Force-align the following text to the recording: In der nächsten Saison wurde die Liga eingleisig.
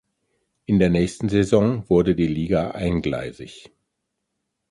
In 0.65 0.79
der 0.79 0.89
nächsten 0.89 1.29
Saison 1.29 1.87
wurde 1.87 2.15
die 2.15 2.25
Liga 2.25 2.71
eingleisig. 2.71 3.69